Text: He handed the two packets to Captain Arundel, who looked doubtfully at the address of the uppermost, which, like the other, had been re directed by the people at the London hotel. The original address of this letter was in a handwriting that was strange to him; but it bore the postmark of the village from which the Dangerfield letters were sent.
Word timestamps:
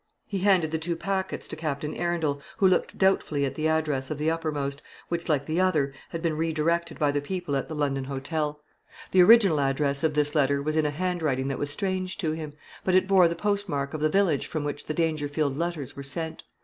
He 0.25 0.39
handed 0.39 0.71
the 0.71 0.79
two 0.79 0.95
packets 0.95 1.47
to 1.47 1.55
Captain 1.55 1.93
Arundel, 1.93 2.41
who 2.57 2.67
looked 2.67 2.97
doubtfully 2.97 3.45
at 3.45 3.53
the 3.53 3.67
address 3.67 4.09
of 4.09 4.17
the 4.17 4.31
uppermost, 4.31 4.81
which, 5.09 5.29
like 5.29 5.45
the 5.45 5.61
other, 5.61 5.93
had 6.09 6.23
been 6.23 6.35
re 6.35 6.51
directed 6.51 6.97
by 6.97 7.11
the 7.11 7.21
people 7.21 7.55
at 7.55 7.67
the 7.67 7.75
London 7.75 8.05
hotel. 8.05 8.61
The 9.11 9.21
original 9.21 9.59
address 9.59 10.03
of 10.03 10.15
this 10.15 10.33
letter 10.33 10.59
was 10.59 10.75
in 10.75 10.87
a 10.87 10.89
handwriting 10.89 11.49
that 11.49 11.59
was 11.59 11.69
strange 11.69 12.17
to 12.17 12.31
him; 12.31 12.53
but 12.83 12.95
it 12.95 13.07
bore 13.07 13.27
the 13.27 13.35
postmark 13.35 13.93
of 13.93 14.01
the 14.01 14.09
village 14.09 14.47
from 14.47 14.63
which 14.63 14.87
the 14.87 14.95
Dangerfield 14.95 15.55
letters 15.55 15.95
were 15.95 16.01
sent. 16.01 16.45